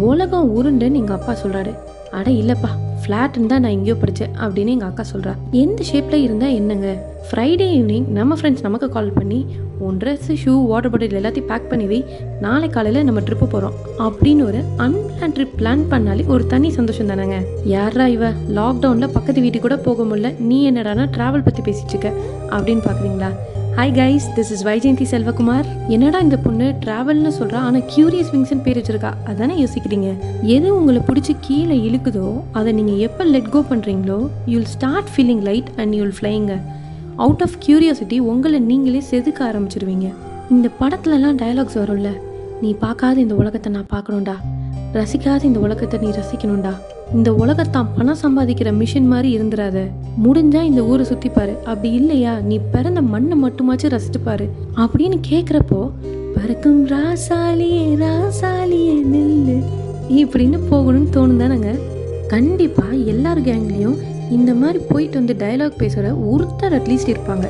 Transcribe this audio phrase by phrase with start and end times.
[0.00, 1.74] உலகம் உருண்டுன்னு எங்கள் அப்பா சொல்கிறாரு
[2.10, 2.68] அட இல்லைப்பா
[3.02, 7.14] ஃப்ளாட்னு தான் நான் எங்கேயோ படித்தேன் அப்படின்னு எங்கள் அக்கா சொல்கிறா எந்த ஷேப்பில் இருந்தால் என்னங்க?
[7.30, 9.46] ஃப்ரைடே ஈவினிங் நம்ம ஃப்ரெண்ட்ஸ் நமக்கு கால் பண்ணி
[9.78, 12.04] உன் ட்ரெஸ்ஸு ஷூ வாட்டர் பாட்டில் எல்லாத்தையும் பேக் பண்ணி வை.
[12.40, 17.42] நாளை காலையில் நம்ம ட்ரிப்பு போகிறோம் அப்படின்னு ஒரு அன்பிளான் ட்ரிப் பிளான் பண்ணாலே ஒரு தனி சந்தோஷம் தானேங்க.
[17.64, 18.30] யாரா இவ?
[18.30, 20.38] லாக்டவுனில் பக்கத்து வீட்டுக்கு கூட போக முடியல.
[20.38, 22.12] நீ என்னடானா ட்ராவல் பற்றி பேசிட்டு இருக்க.
[22.50, 23.32] அப்படின்னு பார்க்குறீங்களா
[23.76, 26.66] hi guys this is Vyjayanthi Selvakumar என்னடா இந்த பொண்ணு?
[26.84, 29.12] ட்ராவல்னு சொல்கிறா ஆனால் கியூரியஸ் விங்ஸ்னு பேர் வச்சிருக்கா.
[29.30, 30.08] அதானே யோசிக்கிறீங்க?
[30.54, 35.70] எது உங்களை பிடிச்சி கீழே இழுக்குதோ அதை நீங்கள் எப்போ லெட் கோ பண்ணுறீங்களோ you'll start feeling light
[35.76, 36.56] and you'll flying
[37.16, 40.08] out of curiosity உங்களை நீங்களே செதுக்க ஆரம்பிச்சிருவீங்க.
[40.50, 42.12] இந்த படத்துலலாம் டயலாக்ஸ் வரும்ல.
[42.60, 44.36] நீ பார்க்காத இந்த உலகத்தை நான் பார்க்கணும்டா.
[44.98, 46.74] ரசிக்காத இந்த உலகத்தை நீ ரசிக்கணும்டா.
[47.14, 49.86] இந்த உலகத்தான் பணம் சம்பாதிக்கிற மிஷின் மாதிரி இருந்துடாத
[50.24, 51.56] முடிஞ்சா இந்த ஊரை சுத்தி பாரு.
[51.64, 52.38] அப்படி இல்லையா?
[52.38, 54.48] நீ பிறந்த மண்ணை மட்டுமாச்சும் ரசிச்சு பாரு.
[54.76, 55.90] அப்படின்னு கேட்குறப்போ
[56.34, 59.62] பறக்கும் ராசாலியே ராசாலியே நில்லு.
[60.10, 61.78] இப்படின்னு போகணும்னு தோணும் தானேங்க
[62.28, 63.96] கண்டிப்பா எல்லார் கேங்லேயும்
[64.30, 67.44] இந்த மாதிரி போயிட்டு வந்து டயலாக் பேசுகிற ஒருத்தர் அட்லீஸ்ட் இருப்பாங்க.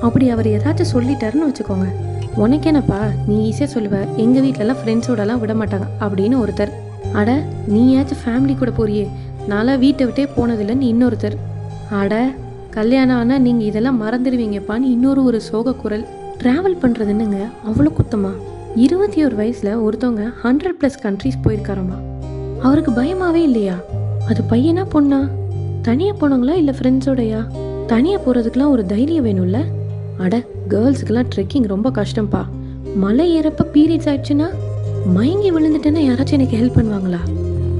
[0.00, 1.88] அப்படி அவர் ஏதாச்சும் சொல்லிட்டாருன்னு வச்சுக்கோங்க.
[2.34, 4.16] உனக்கு என்னப்பா நீ ஈஸியாக சொல்லுவ.
[4.16, 5.86] எங்கள் வீட்டிலலாம் ஃப்ரெண்ட்ஸோடலாம் விட மாட்டாங்க.
[6.00, 6.70] அப்படின்னு ஒருத்தர்.
[7.12, 9.08] அட நீயாச்சும் ஃபேமிலி கூட போறியே.
[9.48, 11.36] நான்லாம் வீட்டை விட்டே போனதில்லைன்னு இன்னொருத்தர்.
[11.90, 12.32] அட
[12.70, 16.04] கல்யாணம் ஆனால் நீங்கள் இதெல்லாம் மறந்துடுவீங்கப்பான்னு இன்னொரு ஒரு சோக குரல்.
[16.42, 17.46] ட்ராவல் பண்ணுறது என்னங்க?
[17.68, 18.30] அவ்வளோ குத்தமா?
[18.74, 21.96] இருபத்தி ஒரு வயசில் ஒருத்தவங்க ஹண்ட்ரட் ப்ளஸ் கண்ட்ரீஸ் போயிருக்காராமா?
[22.62, 23.74] அவருக்கு பயமாவே இல்லையா?
[24.28, 25.28] அது பையனா பொண்ணா?
[25.82, 27.46] தனியாக போனாங்களா இல்லை ஃப்ரெண்ட்ஸோடயா
[27.86, 29.58] தனியாக போகிறதுக்கெலாம் ஒரு தைரியம் வேணும்ல?
[30.18, 32.44] அட கேர்ள்ஸுக்கெல்லாம் ட்ரெக்கிங் ரொம்ப கஷ்டம்ப்பா
[32.94, 34.48] மலை ஏறப்ப பீரியட்ஸ் ஆயிடுச்சுன்னா?
[35.06, 37.20] மயங்கி விழுந்துட்டேன்னா யாராச்சும் எனக்கு ஹெல்ப் பண்ணுவாங்களா?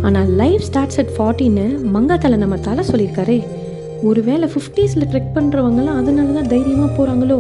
[0.03, 3.47] ஆனால் லைஃப் ஸ்டார்ட்ஸ் அட் ஃபார்ட்டின்னு மங்காத்தலை நம்ம தலை சொல்லியிருக்காரே.
[4.03, 7.39] ஒருவேளை ஃபிஃப்டீஸில் ட்ரெக் பண்ணுறவங்கலாம் அதனால தான் தைரியமாக போகிறாங்களோ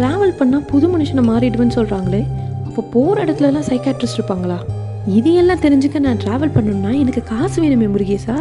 [0.00, 2.22] ட்ராவல் பண்ணால் புது மனுஷனை மாறிடுவேன்னு சொல்கிறாங்களே
[2.66, 4.58] அப்போ போகிற இடத்துலலாம் சைக்காட்ரிஸ்ட் இருப்பாங்களா?
[5.06, 8.36] இதையெல்லாம் தெரிஞ்சுக்க நான் ட்ராவல் பண்ணணும்னா எனக்கு காசு வேணுமே முருகேசா?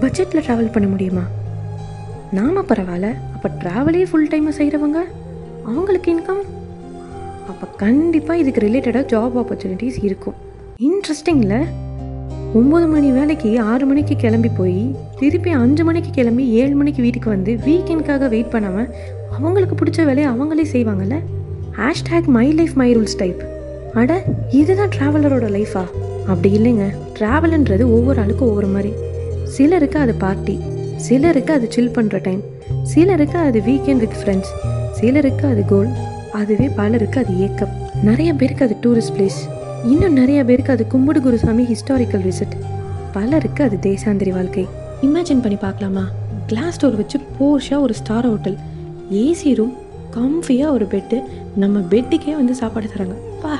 [0.00, 1.22] பட்ஜெட்டில் ட்ராவல் பண்ண முடியுமா?
[2.32, 3.14] நாம பரவாயில்ல.
[3.34, 5.00] அப்போ ட்ராவலே ஃபுல் டைமாக செய்கிறவங்க
[5.66, 6.42] அவங்களுக்கு இன்கம்
[7.48, 10.34] அப்போ கண்டிப்பாக இதுக்கு ரிலேட்டடாக ஜாப் ஆப்பர்ச்சுனிட்டிஸ் இருக்கும்.
[10.88, 11.64] இன்ட்ரெஸ்டிங்கில்
[12.58, 17.52] ஒம்பது மணி வேலைக்கு ஆறு மணிக்கு கிளம்பி போய் திருப்பி அஞ்சு மணிக்கு கிளம்பி ஏழு மணிக்கு வீட்டுக்கு வந்து
[17.66, 18.88] வீக்கெண்ட்காக வெயிட் பண்ணாமல்
[19.38, 21.16] அவங்களுக்கு பிடிச்ச வேலையை அவங்களே செய்வாங்கல்ல?
[21.78, 23.42] Hashtag my life my rules type
[23.94, 25.84] அட இதுதான் ட்ராவலரோட லைஃபா
[26.26, 26.86] அப்படி இல்லைங்க.
[27.18, 28.92] ட்ராவல்ன்றது ஒவ்வொரு ஆளுக்கும் ஒவ்வொரு மாதிரி.
[29.42, 30.60] சிலருக்கு அது பார்ட்டி
[30.96, 32.42] சிலருக்கு அது சில் பண்ணுற டைம்
[32.82, 34.52] சிலருக்கு அது வீக்கெண்ட் வித் ஃப்ரெண்ட்ஸ்
[34.90, 35.90] சிலருக்கு அது கோல்
[36.34, 37.74] அதுவே பலருக்கு அது ஏக்கம்.
[38.02, 39.40] நிறைய பேருக்கு அது டூரிஸ்ட் பிளேஸ்
[39.84, 42.54] இன்னும் நிறைய பேருக்கு அது கும்புடு குருசாமி ஹிஸ்டாரிக்கல் விசிட்
[43.12, 44.66] பலருக்கு அது தேசாந்திரி வாழ்க்கை.
[45.02, 46.04] இமேஜின் பண்ணி பார்க்கலாமா?
[46.46, 48.56] கிளாஸ் டோர் வச்சு போர்ஷாக ஒரு ஸ்டார் ஹோட்டல்
[49.12, 49.74] ஏசி ரூம்
[50.14, 51.22] கம்ஃபியாக ஒரு பெட்டு
[51.56, 53.14] நம்ம பெட்டுக்கே வந்து சாப்பாடு தராங்க.
[53.42, 53.54] பா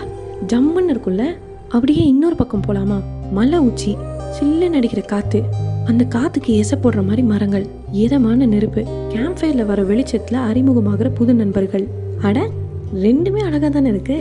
[0.47, 1.25] ஜம்முன்னு இருக்கும்ல?
[1.69, 2.99] அப்படியே இன்னொரு பக்கம் போகலாமா
[3.33, 3.97] மலை உச்சி
[4.37, 5.43] சில்லுன்னு அடிக்கிற காற்று
[5.87, 8.83] அந்த காற்றுக்கு எசை போடுற மாதிரி மரங்கள் இதமான நெருப்பு.
[9.09, 11.87] கேம்ப் ஃபயரில் வர வெளிச்சத்தில் அறிமுகமாகிற புது நண்பர்கள்.
[12.23, 12.51] அட
[12.93, 14.17] ரெண்டுமே அழகாக தானே இருக்கு?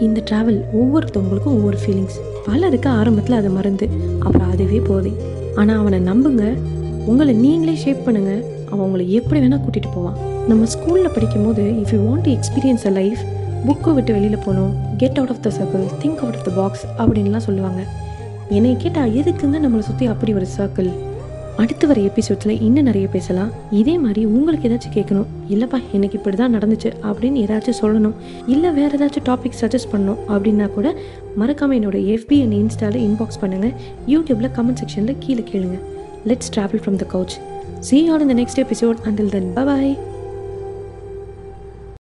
[0.00, 2.16] இந்த ட்ராவல் ஒவ்வொருத்தவங்களுக்கும் ஒவ்வொரு ஃபீலிங்ஸ்
[2.46, 3.88] பலருக்கு ஆரம்பத்தில் அது மறந்து
[4.18, 5.12] அப்புறம் அதுவே போதே
[5.54, 6.44] ஆனால் அவனை நம்புங்க.
[7.06, 8.32] உங்களை நீங்களே ஷேப் பண்ணுங்க.
[8.70, 10.16] அவன் உங்களை எப்படி வேணால் கூட்டிகிட்டு போவான்.
[10.48, 13.18] நம்ம ஸ்கூலில் படிக்கும்போது if you want to experience a life
[13.66, 14.72] புக்கை விட்டு வெளியில் போகணும்.
[14.96, 17.82] Get out of the circle think out of the box அப்படின்லாம் சொல்லுவாங்க.
[18.48, 20.90] என்னை கேட்டால் எதுக்குங்க நம்மளை சுற்றி அப்படி ஒரு சர்க்கிள்
[21.56, 23.50] அடுத்து வர எபிசோட்ஸில் இன்னும் நிறைய பேசலாம்.
[23.70, 25.26] இதே மாதிரி உங்களுக்கு ஏதாச்சும் கேட்கணும்.
[25.48, 28.12] இல்லைப்பா எனக்கு இப்படி தான் நடந்துச்சு அப்படின்னு ஏதாச்சும் சொல்லணும்.
[28.46, 30.94] இல்லை வேறு ஏதாச்சும் டாபிக் சஜஸ்ட் பண்ணணும் அப்படின்னா கூட
[31.36, 33.74] மறக்காமல் என்னோடய எஃபி அண்ட் இன்ஸ்டாவில் இன்பாக்ஸ் பண்ணுங்கள்
[34.06, 35.78] யூடியூப்பில் கமெண்ட் செக்ஷனில் கீழே கேளுங்க.
[36.26, 37.36] Let's travel from the couch
[37.80, 40.15] see all இந்த next episode until then Until.